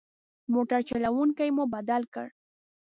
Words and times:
موټر 0.53 0.79
چلوونکی 0.89 1.49
مو 1.55 1.63
بدل 1.73 2.01
کړ. 2.13 2.27